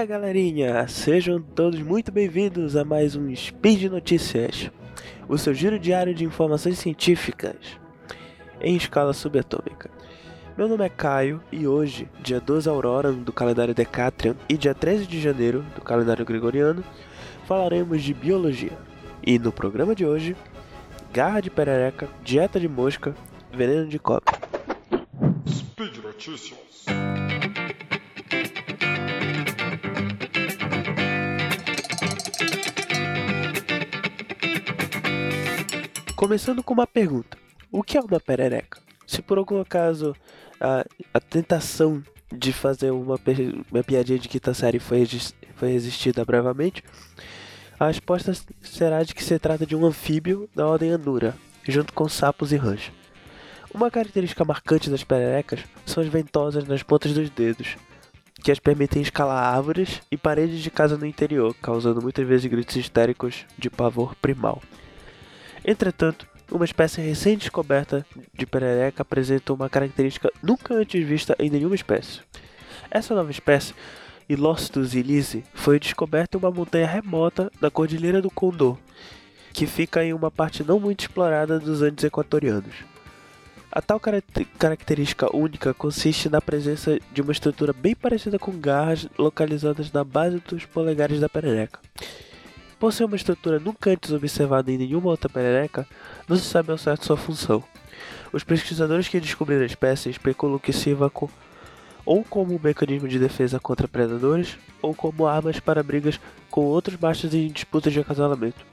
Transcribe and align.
aí, 0.00 0.06
galerinha? 0.06 0.88
Sejam 0.88 1.42
todos 1.42 1.78
muito 1.82 2.10
bem-vindos 2.10 2.74
a 2.74 2.84
mais 2.86 3.14
um 3.16 3.34
Speed 3.36 3.84
Notícias, 3.84 4.70
o 5.28 5.36
seu 5.36 5.52
giro 5.52 5.78
diário 5.78 6.14
de 6.14 6.24
informações 6.24 6.78
científicas 6.78 7.56
em 8.62 8.76
escala 8.76 9.12
subatômica. 9.12 9.90
Meu 10.56 10.68
nome 10.68 10.86
é 10.86 10.88
Caio 10.88 11.42
e 11.52 11.66
hoje, 11.66 12.08
dia 12.22 12.40
12 12.40 12.66
Aurora 12.66 13.12
do 13.12 13.30
calendário 13.30 13.74
Decatrian 13.74 14.34
e 14.48 14.56
dia 14.56 14.74
13 14.74 15.06
de 15.06 15.20
janeiro 15.20 15.66
do 15.74 15.82
calendário 15.82 16.24
Gregoriano, 16.24 16.82
falaremos 17.46 18.02
de 18.02 18.14
biologia. 18.14 18.78
E 19.22 19.38
no 19.38 19.52
programa 19.52 19.94
de 19.94 20.06
hoje, 20.06 20.34
garra 21.12 21.42
de 21.42 21.50
perereca, 21.50 22.08
dieta 22.24 22.58
de 22.58 22.68
mosca, 22.68 23.14
veneno 23.52 23.86
de 23.86 23.98
cobra. 23.98 24.32
Speed 25.46 25.98
Notícias. 25.98 26.86
Começando 36.20 36.62
com 36.62 36.74
uma 36.74 36.86
pergunta: 36.86 37.38
o 37.72 37.82
que 37.82 37.96
é 37.96 38.00
uma 38.02 38.20
perereca? 38.20 38.78
Se 39.06 39.22
por 39.22 39.38
algum 39.38 39.58
acaso 39.58 40.14
a, 40.60 40.84
a 41.14 41.18
tentação 41.18 42.02
de 42.30 42.52
fazer 42.52 42.90
uma, 42.90 43.18
uma 43.72 43.82
piadinha 43.82 44.18
de 44.18 44.28
quinta 44.28 44.52
série 44.52 44.78
foi, 44.78 45.08
foi 45.56 45.72
resistida 45.72 46.22
brevemente, 46.22 46.84
a 47.78 47.86
resposta 47.86 48.34
será 48.60 49.02
de 49.02 49.14
que 49.14 49.24
se 49.24 49.38
trata 49.38 49.64
de 49.64 49.74
um 49.74 49.86
anfíbio 49.86 50.46
da 50.54 50.66
ordem 50.66 50.92
Anura, 50.92 51.34
junto 51.66 51.94
com 51.94 52.06
sapos 52.06 52.52
e 52.52 52.56
rãs. 52.56 52.92
Uma 53.72 53.90
característica 53.90 54.44
marcante 54.44 54.90
das 54.90 55.02
pererecas 55.02 55.60
são 55.86 56.02
as 56.02 56.08
ventosas 56.10 56.68
nas 56.68 56.82
pontas 56.82 57.14
dos 57.14 57.30
dedos, 57.30 57.78
que 58.44 58.52
as 58.52 58.58
permitem 58.58 59.00
escalar 59.00 59.54
árvores 59.54 60.02
e 60.10 60.18
paredes 60.18 60.60
de 60.60 60.70
casa 60.70 60.98
no 60.98 61.06
interior, 61.06 61.56
causando 61.62 62.02
muitas 62.02 62.28
vezes 62.28 62.50
gritos 62.50 62.76
histéricos 62.76 63.46
de 63.56 63.70
pavor 63.70 64.14
primal. 64.16 64.60
Entretanto, 65.64 66.26
uma 66.50 66.64
espécie 66.64 67.00
recém-descoberta 67.00 68.04
de 68.34 68.46
perereca 68.46 69.02
apresenta 69.02 69.52
uma 69.52 69.68
característica 69.68 70.30
nunca 70.42 70.74
antes 70.74 71.06
vista 71.06 71.36
em 71.38 71.50
nenhuma 71.50 71.74
espécie. 71.74 72.20
Essa 72.90 73.14
nova 73.14 73.30
espécie, 73.30 73.74
Ilostus 74.28 74.94
ilise, 74.94 75.44
foi 75.54 75.78
descoberta 75.78 76.36
em 76.36 76.40
uma 76.40 76.50
montanha 76.50 76.86
remota 76.86 77.50
da 77.60 77.70
Cordilheira 77.70 78.20
do 78.20 78.30
Condor, 78.30 78.76
que 79.52 79.66
fica 79.66 80.04
em 80.04 80.12
uma 80.12 80.30
parte 80.30 80.64
não 80.64 80.80
muito 80.80 81.00
explorada 81.00 81.60
dos 81.60 81.82
Andes 81.82 82.04
equatorianos. 82.04 82.74
A 83.70 83.80
tal 83.80 84.00
característica 84.58 85.34
única 85.36 85.72
consiste 85.72 86.28
na 86.28 86.40
presença 86.40 86.98
de 87.12 87.22
uma 87.22 87.30
estrutura 87.30 87.72
bem 87.72 87.94
parecida 87.94 88.36
com 88.36 88.50
garras 88.58 89.08
localizadas 89.16 89.92
na 89.92 90.02
base 90.02 90.40
dos 90.40 90.64
polegares 90.64 91.20
da 91.20 91.28
perereca. 91.28 91.78
Por 92.80 92.94
ser 92.94 93.04
uma 93.04 93.14
estrutura 93.14 93.60
nunca 93.60 93.90
antes 93.90 94.10
observada 94.10 94.72
em 94.72 94.78
nenhuma 94.78 95.10
outra 95.10 95.28
perereca, 95.28 95.86
não 96.26 96.34
se 96.34 96.44
sabe 96.44 96.72
ao 96.72 96.78
certo 96.78 97.04
sua 97.04 97.16
função. 97.16 97.62
Os 98.32 98.42
pesquisadores 98.42 99.06
que 99.06 99.20
descobriram 99.20 99.62
a 99.62 99.66
espécie 99.66 100.08
especulam 100.08 100.58
que 100.58 100.72
sirva 100.72 101.10
co 101.10 101.30
ou 102.06 102.24
como 102.24 102.56
um 102.56 102.58
mecanismo 102.58 103.06
de 103.06 103.18
defesa 103.18 103.60
contra 103.60 103.86
predadores, 103.86 104.56
ou 104.80 104.94
como 104.94 105.26
armas 105.26 105.60
para 105.60 105.82
brigas 105.82 106.18
com 106.50 106.62
outros 106.62 106.98
machos 106.98 107.34
em 107.34 107.48
disputas 107.48 107.92
de 107.92 108.00
acasalamento. 108.00 108.64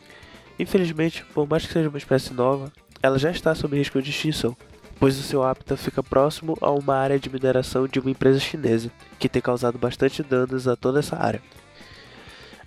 Infelizmente, 0.57 1.25
por 1.33 1.45
mais 1.45 1.67
que 1.67 1.73
seja 1.73 1.89
uma 1.89 1.97
espécie 1.97 2.33
nova, 2.33 2.71
ela 3.03 3.19
já 3.19 3.29
está 3.29 3.53
sob 3.53 3.77
risco 3.77 4.01
de 4.01 4.09
extinção, 4.09 4.55
pois 4.97 5.19
o 5.19 5.21
seu 5.21 5.43
hábitat 5.43 5.79
fica 5.79 6.01
próximo 6.01 6.57
a 6.61 6.71
uma 6.71 6.95
área 6.95 7.19
de 7.19 7.29
mineração 7.29 7.85
de 7.85 7.99
uma 7.99 8.09
empresa 8.09 8.39
chinesa, 8.39 8.89
que 9.19 9.27
tem 9.27 9.41
causado 9.41 9.77
bastante 9.77 10.23
danos 10.23 10.65
a 10.65 10.77
toda 10.77 10.99
essa 10.99 11.17
área. 11.17 11.41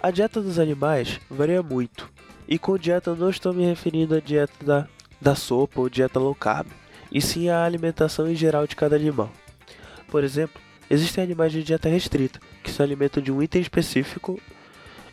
A 0.02 0.10
dieta 0.10 0.40
dos 0.40 0.58
animais 0.58 1.20
varia 1.28 1.62
muito, 1.62 2.10
e 2.48 2.58
com 2.58 2.78
dieta 2.78 3.14
não 3.14 3.28
estou 3.28 3.52
me 3.52 3.66
referindo 3.66 4.14
à 4.14 4.18
dieta 4.18 4.64
da, 4.64 4.88
da 5.20 5.34
sopa 5.34 5.78
ou 5.78 5.90
dieta 5.90 6.18
low 6.18 6.34
carb, 6.34 6.68
e 7.12 7.20
sim 7.20 7.50
à 7.50 7.62
alimentação 7.66 8.26
em 8.26 8.34
geral 8.34 8.66
de 8.66 8.74
cada 8.74 8.96
animal. 8.96 9.30
Por 10.08 10.24
exemplo, 10.24 10.58
existem 10.88 11.22
animais 11.22 11.52
de 11.52 11.62
dieta 11.62 11.90
restrita, 11.90 12.40
que 12.62 12.70
se 12.70 12.82
alimentam 12.82 13.22
de 13.22 13.30
um 13.30 13.42
item 13.42 13.60
específico, 13.60 14.40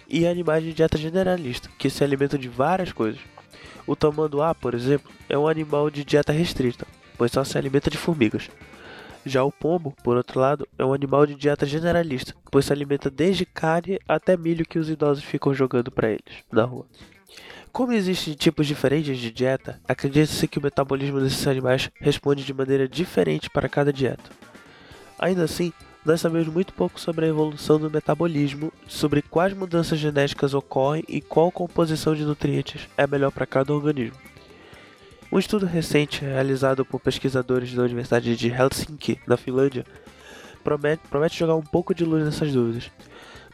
e 0.08 0.26
animais 0.26 0.64
de 0.64 0.72
dieta 0.72 0.98
generalista, 0.98 1.70
que 1.78 1.90
se 1.90 2.02
alimentam 2.02 2.40
de 2.40 2.48
várias 2.48 2.94
coisas. 2.94 3.20
O 3.86 3.94
tamanduá, 3.94 4.56
por 4.56 4.74
exemplo, 4.74 5.12
é 5.28 5.38
um 5.38 5.50
animal 5.50 5.90
de 5.90 6.06
dieta 6.06 6.32
restrita, 6.32 6.88
pois 7.18 7.34
só 7.34 7.44
se 7.44 7.58
alimenta 7.58 7.90
de 7.90 7.98
formigas. 7.98 8.50
Já 9.28 9.44
o 9.44 9.52
pombo, 9.52 9.94
por 10.04 10.16
outro 10.16 10.40
lado, 10.40 10.68
é 10.78 10.86
um 10.86 10.94
animal 10.94 11.26
de 11.26 11.36
dieta 11.36 11.66
generalista, 11.66 12.34
pois 12.50 12.66
se 12.66 12.74
alimenta 12.74 13.10
desde 13.10 13.46
carne 13.46 14.00
até 14.08 14.38
milho 14.38 14.66
que 14.66 14.80
os 14.80 14.90
idosos 14.90 15.24
ficam 15.24 15.54
jogando 15.54 15.92
para 15.92 16.10
eles 16.10 16.44
na 16.52 16.64
rua. 16.64 16.86
Como 17.72 17.92
existem 17.92 18.34
tipos 18.34 18.66
diferentes 18.66 19.20
de 19.20 19.30
dieta, 19.30 19.80
acredita-se 19.88 20.48
que 20.48 20.58
o 20.58 20.62
metabolismo 20.64 21.20
desses 21.20 21.46
animais 21.46 21.92
responde 22.00 22.44
de 22.44 22.54
maneira 22.54 22.88
diferente 22.88 23.50
para 23.50 23.70
cada 23.70 23.94
dieta. 23.94 24.32
Ainda 25.20 25.44
assim, 25.44 25.72
nós 26.06 26.22
sabemos 26.22 26.48
muito 26.48 26.74
pouco 26.74 27.00
sobre 27.00 27.26
a 27.26 27.28
evolução 27.28 27.78
do 27.78 27.92
metabolismo, 27.92 28.72
sobre 28.88 29.22
quais 29.22 29.54
mudanças 29.54 30.00
genéticas 30.00 30.54
ocorrem 30.54 31.04
e 31.08 31.20
qual 31.20 31.52
composição 31.52 32.16
de 32.16 32.24
nutrientes 32.24 32.88
é 32.98 33.06
melhor 33.06 33.32
para 33.32 33.46
cada 33.46 33.74
organismo. 33.74 34.18
Um 35.30 35.38
estudo 35.38 35.66
recente 35.66 36.24
realizado 36.24 36.86
por 36.86 37.02
pesquisadores 37.02 37.74
da 37.74 37.84
Universidade 37.84 38.34
de 38.34 38.48
Helsinki, 38.48 39.20
na 39.28 39.36
Finlândia, 39.36 39.86
promete, 40.64 41.04
promete 41.10 41.38
jogar 41.38 41.56
um 41.56 41.62
pouco 41.62 41.94
de 41.94 42.06
luz 42.06 42.24
nessas 42.24 42.54
dúvidas. 42.54 42.90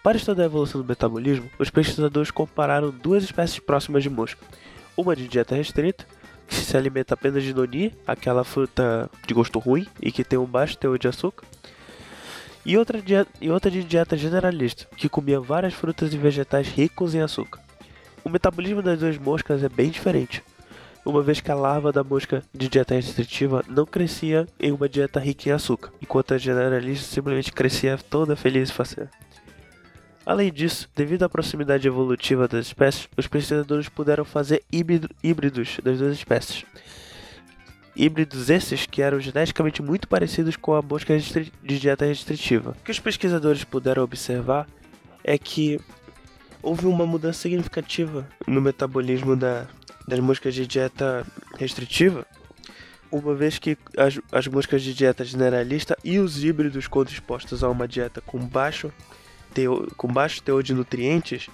Para 0.03 0.17
estudar 0.17 0.43
a 0.43 0.45
evolução 0.45 0.79
do 0.79 0.87
metabolismo, 0.87 1.49
os 1.57 1.71
pesquisadores 1.71 2.29
compararam 2.29 2.91
duas 2.91 3.23
espécies 3.23 3.57
próximas 3.57 4.03
de 4.03 4.09
mosca. 4.09 4.45
Uma 4.95 5.15
de 5.15 5.27
dieta 5.27 5.55
restrita, 5.55 6.05
que 6.47 6.55
se 6.55 6.77
alimenta 6.77 7.15
apenas 7.15 7.41
de 7.41 7.55
noni, 7.55 7.91
aquela 8.05 8.43
fruta 8.43 9.09
de 9.25 9.33
gosto 9.33 9.57
ruim 9.57 9.87
e 9.99 10.11
que 10.11 10.23
tem 10.23 10.37
um 10.37 10.45
baixo 10.45 10.77
teor 10.77 10.99
de 10.99 11.07
açúcar, 11.07 11.43
e 12.63 12.77
outra, 12.77 13.01
e 13.41 13.49
outra 13.49 13.71
de 13.71 13.83
dieta 13.83 14.15
generalista, 14.15 14.85
que 14.95 15.09
comia 15.09 15.39
várias 15.39 15.73
frutas 15.73 16.13
e 16.13 16.17
vegetais 16.19 16.67
ricos 16.67 17.15
em 17.15 17.21
açúcar. 17.21 17.59
O 18.23 18.29
metabolismo 18.29 18.83
das 18.83 18.99
duas 18.99 19.17
moscas 19.17 19.63
é 19.63 19.69
bem 19.69 19.89
diferente 19.89 20.43
uma 21.05 21.21
vez 21.21 21.41
que 21.41 21.51
a 21.51 21.55
larva 21.55 21.91
da 21.91 22.03
mosca 22.03 22.43
de 22.53 22.69
dieta 22.69 22.95
restritiva 22.95 23.63
não 23.67 23.85
crescia 23.85 24.47
em 24.59 24.71
uma 24.71 24.87
dieta 24.87 25.19
rica 25.19 25.49
em 25.49 25.51
açúcar, 25.51 25.91
enquanto 26.01 26.33
a 26.33 26.37
generalista 26.37 27.13
simplesmente 27.13 27.51
crescia 27.51 27.97
toda 27.97 28.35
feliz 28.35 28.69
e 28.69 28.73
faceira. 28.73 29.11
Além 30.25 30.51
disso, 30.51 30.89
devido 30.95 31.23
à 31.23 31.29
proximidade 31.29 31.85
evolutiva 31.85 32.47
das 32.47 32.67
espécies, 32.67 33.09
os 33.17 33.27
pesquisadores 33.27 33.89
puderam 33.89 34.23
fazer 34.23 34.63
híbridos 34.71 35.79
das 35.83 35.99
duas 35.99 36.13
espécies. 36.13 36.63
Híbridos 37.95 38.49
esses 38.49 38.85
que 38.85 39.01
eram 39.01 39.19
geneticamente 39.19 39.81
muito 39.81 40.07
parecidos 40.07 40.55
com 40.55 40.73
a 40.73 40.81
mosca 40.81 41.15
de 41.17 41.79
dieta 41.79 42.05
restritiva. 42.05 42.71
O 42.71 42.83
que 42.83 42.91
os 42.91 42.99
pesquisadores 42.99 43.65
puderam 43.65 44.01
observar 44.01 44.65
é 45.23 45.37
que 45.37 45.79
houve 46.63 46.87
uma 46.87 47.05
mudança 47.05 47.41
significativa 47.41 48.27
no 48.47 48.61
metabolismo 48.61 49.35
da, 49.35 49.67
das 50.07 50.19
moscas 50.19 50.55
de 50.55 50.65
dieta 50.65 51.27
restritiva, 51.57 52.25
uma 53.11 53.35
vez 53.35 53.59
que 53.59 53.77
as, 53.95 54.19
as 54.31 54.47
moscas 54.47 54.81
de 54.81 54.93
dieta 54.93 55.23
generalista 55.23 55.95
e 56.03 56.17
os 56.17 56.43
híbridos, 56.43 56.87
quando 56.87 57.09
expostos 57.09 57.63
a 57.63 57.69
uma 57.69 57.87
dieta 57.87 58.21
com 58.21 58.39
baixo 58.39 58.91
teor, 59.53 59.93
com 59.95 60.07
baixo 60.07 60.41
teor 60.41 60.63
de 60.63 60.73
nutrientes, 60.73 61.47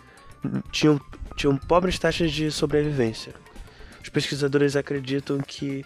tinham, 0.71 1.01
tinham 1.35 1.57
pobres 1.57 1.99
taxas 1.99 2.31
de 2.31 2.49
sobrevivência. 2.51 3.33
Os 4.01 4.07
pesquisadores 4.07 4.77
acreditam 4.77 5.39
que 5.39 5.83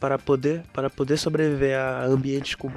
para 0.00 0.18
poder, 0.18 0.62
para 0.72 0.88
poder 0.88 1.16
sobreviver 1.16 1.78
a 1.78 2.06
ambientes 2.06 2.54
com, 2.54 2.72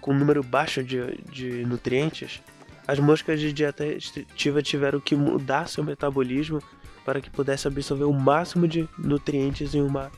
com 0.00 0.12
número 0.12 0.42
baixo 0.42 0.82
de, 0.82 1.16
de 1.30 1.64
nutrientes, 1.64 2.42
as 2.86 2.98
moscas 2.98 3.40
de 3.40 3.52
dieta 3.52 3.84
restritiva 3.84 4.62
tiveram 4.62 5.00
que 5.00 5.14
mudar 5.14 5.68
seu 5.68 5.84
metabolismo 5.84 6.60
para 7.04 7.20
que 7.20 7.30
pudesse 7.30 7.66
absorver 7.66 8.04
o 8.04 8.12
máximo 8.12 8.66
de 8.66 8.88
nutrientes 8.98 9.74
em, 9.74 9.82
uma, 9.82 10.10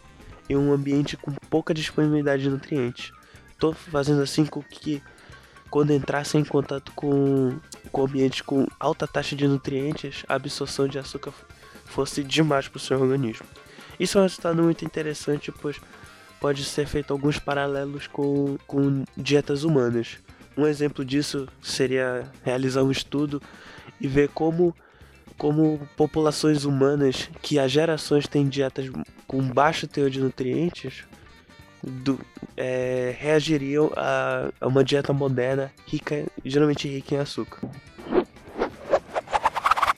em 0.48 0.56
um 0.56 0.72
ambiente 0.72 1.16
com 1.16 1.32
pouca 1.50 1.74
disponibilidade 1.74 2.42
de 2.42 2.50
nutrientes. 2.50 3.12
Estou 3.52 3.72
fazendo 3.72 4.22
assim 4.22 4.44
com 4.44 4.62
que 4.62 5.02
quando 5.70 5.92
entrasse 5.92 6.38
em 6.38 6.44
contato 6.44 6.92
com, 6.92 7.58
com 7.90 8.04
ambientes 8.04 8.42
com 8.42 8.66
alta 8.78 9.06
taxa 9.06 9.34
de 9.34 9.46
nutrientes, 9.48 10.24
a 10.28 10.34
absorção 10.34 10.86
de 10.86 10.98
açúcar 10.98 11.32
fosse 11.84 12.22
demais 12.22 12.68
para 12.68 12.76
o 12.76 12.80
seu 12.80 13.00
organismo. 13.00 13.46
Isso 13.98 14.18
é 14.18 14.20
um 14.20 14.24
resultado 14.24 14.62
muito 14.62 14.84
interessante, 14.84 15.52
pois 15.52 15.80
pode 16.40 16.64
ser 16.64 16.86
feito 16.86 17.12
alguns 17.12 17.38
paralelos 17.38 18.06
com, 18.06 18.56
com 18.66 19.04
dietas 19.16 19.64
humanas. 19.64 20.18
Um 20.56 20.66
exemplo 20.66 21.04
disso 21.04 21.48
seria 21.62 22.30
realizar 22.44 22.82
um 22.82 22.90
estudo 22.90 23.42
e 24.00 24.06
ver 24.06 24.28
como 24.28 24.74
como 25.36 25.80
populações 25.96 26.64
humanas 26.64 27.28
que 27.42 27.58
há 27.58 27.66
gerações 27.66 28.28
têm 28.28 28.48
dietas 28.48 28.88
com 29.26 29.42
baixo 29.42 29.86
teor 29.88 30.08
de 30.08 30.20
nutrientes 30.20 31.04
do, 31.82 32.18
é, 32.56 33.14
reagiriam 33.18 33.90
a, 33.96 34.50
a, 34.60 34.66
uma 34.66 34.84
dieta 34.84 35.12
moderna 35.12 35.70
rica, 35.86 36.24
geralmente 36.44 36.88
rica 36.88 37.16
em 37.16 37.18
açúcar. 37.18 37.68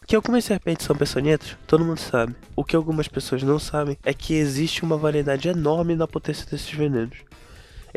Que 0.07 0.15
algumas 0.15 0.45
serpentes 0.45 0.87
são 0.87 0.95
peçonhentas, 0.95 1.57
todo 1.67 1.85
mundo 1.85 1.99
sabe. 1.99 2.35
O 2.55 2.65
que 2.65 2.77
algumas 2.77 3.09
pessoas 3.09 3.43
não 3.43 3.59
sabem 3.59 3.99
é 4.05 4.15
que 4.15 4.35
existe 4.35 4.85
uma 4.85 4.97
variedade 4.97 5.49
enorme 5.49 5.97
na 5.97 6.07
potência 6.07 6.47
desses 6.49 6.71
venenos. 6.71 7.19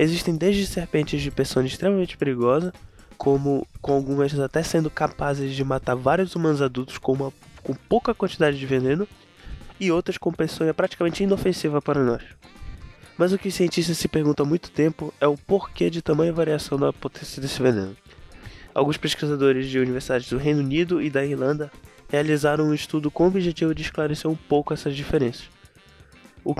Existem 0.02 0.38
desde 0.38 0.66
serpentes 0.66 1.22
de 1.22 1.30
peçonha 1.30 1.68
extremamente 1.68 2.16
perigosa, 2.16 2.72
como 3.18 3.68
com 3.82 3.92
algumas 3.92 4.40
até 4.40 4.64
sendo 4.64 4.90
capazes 4.90 5.54
de 5.54 5.62
matar 5.62 5.94
vários 5.94 6.38
humanos 6.38 6.62
adultos 6.62 6.98
com, 6.98 7.12
uma, 7.12 7.34
com 7.62 7.74
pouca 7.74 8.14
quantidade 8.14 8.58
de 8.58 8.66
veneno, 8.66 9.06
e 9.78 9.92
outras 9.92 10.18
com 10.18 10.32
peçonha 10.32 10.74
praticamente 10.74 11.22
inofensiva 11.22 11.82
para 11.82 12.02
nós. 12.02 12.24
Mas 13.18 13.34
o 13.34 13.38
que 13.38 13.50
os 13.50 13.54
cientistas 13.54 13.98
se 13.98 14.08
perguntam 14.08 14.46
há 14.46 14.50
muito 14.50 14.72
tempo 14.72 15.14
é 15.20 15.28
o 15.28 15.38
porquê 15.38 15.90
de 15.90 16.02
tamanha 16.02 16.32
variação 16.32 16.78
na 16.78 16.94
potência 16.94 17.42
desse 17.42 17.62
veneno. 17.62 17.94
Alguns 18.74 18.96
pesquisadores 18.96 19.68
de 19.68 19.80
universidades 19.80 20.30
do 20.30 20.38
Reino 20.38 20.62
Unido 20.62 21.02
e 21.02 21.10
da 21.10 21.26
Irlanda 21.26 21.70
realizaram 22.08 22.70
um 22.70 22.74
estudo 22.74 23.12
com 23.12 23.26
o 23.26 23.28
objetivo 23.28 23.76
de 23.76 23.82
esclarecer 23.82 24.32
um 24.32 24.36
pouco 24.38 24.74
essas 24.74 24.96
diferenças. 24.96 25.50
O, 26.46 26.56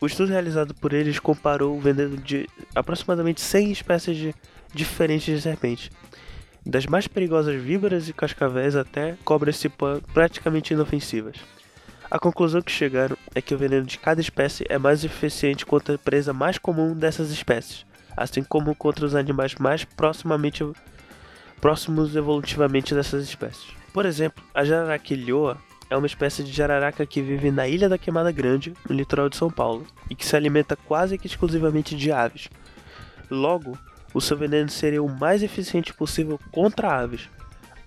o 0.00 0.06
estudo 0.06 0.30
realizado 0.30 0.74
por 0.74 0.92
eles 0.92 1.18
comparou 1.18 1.76
o 1.76 1.80
veneno 1.80 2.16
de 2.16 2.48
aproximadamente 2.74 3.40
100 3.40 3.72
espécies 3.72 4.16
de, 4.16 4.34
diferentes 4.74 5.34
de 5.34 5.40
serpentes, 5.40 5.90
das 6.64 6.86
mais 6.86 7.06
perigosas 7.06 7.60
víboras 7.60 8.08
e 8.08 8.12
cascavéis 8.12 8.76
até 8.76 9.16
cobras 9.24 9.56
cipã 9.56 10.00
praticamente 10.12 10.72
inofensivas. 10.72 11.36
A 12.10 12.18
conclusão 12.18 12.60
que 12.60 12.72
chegaram 12.72 13.16
é 13.34 13.40
que 13.40 13.54
o 13.54 13.58
veneno 13.58 13.86
de 13.86 13.98
cada 13.98 14.20
espécie 14.20 14.64
é 14.68 14.78
mais 14.78 15.04
eficiente 15.04 15.64
contra 15.64 15.94
a 15.94 15.98
presa 15.98 16.32
mais 16.32 16.58
comum 16.58 16.94
dessas 16.94 17.30
espécies, 17.30 17.86
assim 18.16 18.42
como 18.42 18.74
contra 18.74 19.06
os 19.06 19.14
animais 19.14 19.54
mais 19.54 19.84
proximamente 19.84 20.64
próximos 21.60 22.16
evolutivamente 22.16 22.94
dessas 22.94 23.22
espécies. 23.22 23.68
Por 23.92 24.06
exemplo, 24.06 24.42
a 24.54 24.64
jararaca 24.64 25.12
ilhoa 25.12 25.58
é 25.90 25.96
uma 25.96 26.06
espécie 26.06 26.44
de 26.44 26.52
jararaca 26.52 27.04
que 27.04 27.20
vive 27.20 27.50
na 27.50 27.66
Ilha 27.66 27.88
da 27.88 27.98
Queimada 27.98 28.30
Grande, 28.30 28.72
no 28.88 28.94
litoral 28.94 29.28
de 29.28 29.36
São 29.36 29.50
Paulo, 29.50 29.84
e 30.08 30.14
que 30.14 30.24
se 30.24 30.36
alimenta 30.36 30.76
quase 30.76 31.18
que 31.18 31.26
exclusivamente 31.26 31.96
de 31.96 32.12
aves. 32.12 32.48
Logo, 33.28 33.76
o 34.14 34.20
seu 34.20 34.36
veneno 34.36 34.70
seria 34.70 35.02
o 35.02 35.08
mais 35.08 35.42
eficiente 35.42 35.92
possível 35.92 36.38
contra 36.52 37.00
aves, 37.00 37.28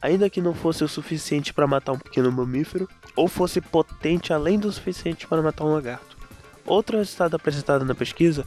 ainda 0.02 0.30
que 0.30 0.42
não 0.42 0.54
fosse 0.54 0.84
o 0.84 0.88
suficiente 0.88 1.54
para 1.54 1.66
matar 1.66 1.94
um 1.94 1.98
pequeno 1.98 2.30
mamífero, 2.30 2.90
ou 3.16 3.30
fosse 3.30 3.62
potente 3.62 4.34
além 4.34 4.60
do 4.60 4.72
suficiente 4.72 5.26
para 5.26 5.42
matar 5.42 5.64
um 5.64 5.74
lagarto. 5.74 6.18
Outro 6.66 6.98
resultado 6.98 7.36
apresentado 7.36 7.86
na 7.86 7.96
pesquisa 7.96 8.46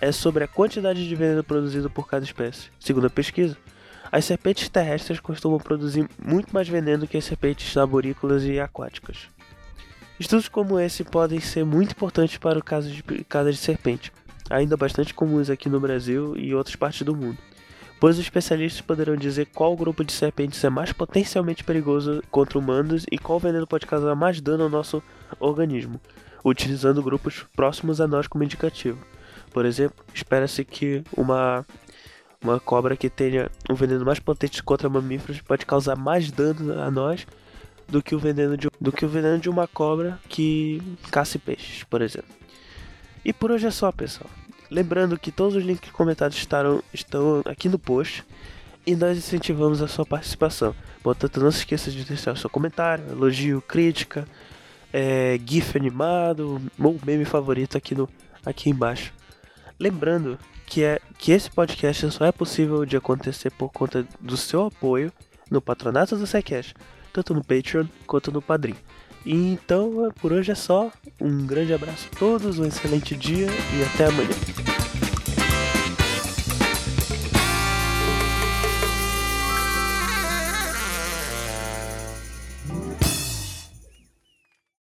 é 0.00 0.12
sobre 0.12 0.44
a 0.44 0.48
quantidade 0.48 1.08
de 1.08 1.14
veneno 1.14 1.44
produzido 1.44 1.88
por 1.88 2.06
cada 2.06 2.24
espécie. 2.24 2.70
Segundo 2.78 3.06
a 3.06 3.10
pesquisa, 3.10 3.56
as 4.10 4.24
serpentes 4.24 4.68
terrestres 4.68 5.20
costumam 5.20 5.58
produzir 5.58 6.08
muito 6.22 6.52
mais 6.52 6.68
veneno 6.68 7.06
que 7.06 7.16
as 7.16 7.24
serpentes 7.24 7.76
arborícolas 7.76 8.44
e 8.44 8.58
aquáticas. 8.58 9.28
Estudos 10.18 10.48
como 10.48 10.78
esse 10.78 11.04
podem 11.04 11.40
ser 11.40 11.64
muito 11.64 11.92
importantes 11.92 12.36
para 12.38 12.58
o 12.58 12.64
caso 12.64 12.90
de 12.90 13.02
picadas 13.02 13.56
de 13.56 13.60
serpente, 13.60 14.12
ainda 14.48 14.76
bastante 14.76 15.14
comuns 15.14 15.50
aqui 15.50 15.68
no 15.68 15.80
Brasil 15.80 16.36
e 16.36 16.54
outras 16.54 16.76
partes 16.76 17.02
do 17.02 17.16
mundo, 17.16 17.38
pois 17.98 18.18
os 18.18 18.24
especialistas 18.24 18.80
poderão 18.82 19.16
dizer 19.16 19.46
qual 19.46 19.76
grupo 19.76 20.04
de 20.04 20.12
serpentes 20.12 20.62
é 20.62 20.70
mais 20.70 20.92
potencialmente 20.92 21.64
perigoso 21.64 22.22
contra 22.30 22.58
humanos 22.58 23.04
e 23.10 23.18
qual 23.18 23.40
veneno 23.40 23.66
pode 23.66 23.86
causar 23.86 24.14
mais 24.14 24.40
dano 24.40 24.64
ao 24.64 24.70
nosso 24.70 25.02
organismo, 25.40 26.00
utilizando 26.44 27.02
grupos 27.02 27.46
próximos 27.56 28.00
a 28.00 28.06
nós 28.06 28.26
como 28.26 28.44
indicativo. 28.44 28.98
Por 29.52 29.64
exemplo, 29.64 30.04
espera-se 30.14 30.64
que 30.64 31.02
uma 31.16 31.64
uma 32.42 32.58
cobra 32.58 32.96
que 32.96 33.08
tenha 33.08 33.50
um 33.70 33.74
veneno 33.74 34.04
mais 34.04 34.18
potente 34.18 34.62
contra 34.62 34.88
mamíferos 34.88 35.40
pode 35.40 35.64
causar 35.64 35.96
mais 35.96 36.30
dano 36.30 36.80
a 36.80 36.90
nós 36.90 37.26
do 37.88 38.02
que 38.02 38.14
o 38.14 38.18
veneno 38.18 38.56
de, 38.56 38.68
do 38.80 38.90
que 38.90 39.04
o 39.04 39.08
veneno 39.08 39.38
de 39.38 39.48
uma 39.48 39.68
cobra 39.68 40.18
que 40.28 40.82
caça 41.10 41.38
peixes, 41.38 41.84
por 41.84 42.02
exemplo. 42.02 42.30
E 43.24 43.32
por 43.32 43.50
hoje 43.50 43.66
é 43.66 43.70
só, 43.70 43.92
pessoal. 43.92 44.28
Lembrando 44.70 45.18
que 45.18 45.30
todos 45.30 45.54
os 45.54 45.62
links 45.62 45.90
comentados 45.90 46.36
estarão, 46.36 46.82
estão 46.92 47.42
aqui 47.44 47.68
no 47.68 47.78
post 47.78 48.24
e 48.86 48.96
nós 48.96 49.16
incentivamos 49.16 49.80
a 49.82 49.86
sua 49.86 50.04
participação. 50.04 50.74
Portanto, 51.02 51.40
não 51.40 51.50
se 51.50 51.58
esqueça 51.58 51.90
de 51.90 52.04
deixar 52.04 52.32
o 52.32 52.36
seu 52.36 52.50
comentário, 52.50 53.04
elogio, 53.10 53.60
crítica, 53.62 54.26
é, 54.92 55.38
GIF 55.44 55.76
animado 55.76 56.60
ou 56.80 56.98
meme 57.04 57.24
favorito 57.24 57.76
aqui, 57.76 57.94
no, 57.94 58.08
aqui 58.44 58.70
embaixo. 58.70 59.12
Lembrando 59.82 60.38
que 60.64 60.84
é 60.84 61.00
que 61.18 61.32
esse 61.32 61.50
podcast 61.50 62.08
só 62.12 62.24
é 62.24 62.30
possível 62.30 62.86
de 62.86 62.96
acontecer 62.96 63.50
por 63.50 63.72
conta 63.72 64.06
do 64.20 64.36
seu 64.36 64.66
apoio 64.66 65.12
no 65.50 65.60
patronato 65.60 66.16
do 66.16 66.24
SciCast, 66.24 66.74
tanto 67.12 67.34
no 67.34 67.42
Patreon 67.42 67.86
quanto 68.06 68.30
no 68.30 68.40
Padrim. 68.40 68.76
então, 69.26 70.08
por 70.20 70.32
hoje 70.32 70.52
é 70.52 70.54
só. 70.54 70.88
Um 71.20 71.44
grande 71.44 71.74
abraço 71.74 72.08
a 72.14 72.16
todos, 72.16 72.60
um 72.60 72.64
excelente 72.64 73.16
dia 73.16 73.48
e 73.48 73.82
até 73.82 74.06
amanhã. 74.06 74.30